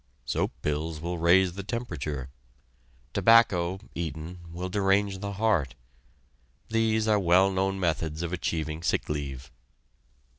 Soap 0.25 0.51
pills 0.63 0.99
will 0.99 1.19
raise 1.19 1.53
the 1.53 1.61
temperature. 1.61 2.31
Tobacco, 3.13 3.79
eaten, 3.93 4.39
will 4.51 4.67
derange 4.67 5.19
the 5.19 5.33
heart. 5.33 5.75
These 6.69 7.07
are 7.07 7.19
well 7.19 7.51
known 7.51 7.79
methods 7.79 8.23
of 8.23 8.33
achieving 8.33 8.81
sick 8.81 9.09
leave. 9.09 9.51